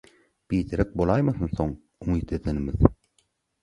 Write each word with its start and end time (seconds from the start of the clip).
Biderek 0.53 0.95
bolaýmasyn 1.03 1.53
soň 1.61 1.77
umyt 2.09 2.37
edenimiz?! 2.41 2.85